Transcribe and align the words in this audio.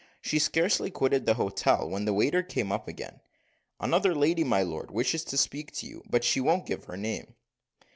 She 0.19 0.37
had 0.37 0.41
scarcely 0.41 0.89
quitted 0.89 1.27
the 1.27 1.35
hotel, 1.35 1.87
when 1.87 2.05
the 2.05 2.13
waiter 2.15 2.41
came 2.41 2.71
up 2.71 2.87
again. 2.87 3.19
"Another 3.79 4.15
lady, 4.15 4.43
my 4.43 4.63
lord, 4.63 4.89
wishes 4.89 5.23
to 5.25 5.37
speak 5.37 5.69
with 5.69 5.83
you; 5.83 6.01
but 6.09 6.23
she 6.23 6.41
won't 6.41 6.65
give 6.65 6.85
her 6.85 6.97
name." 6.97 7.35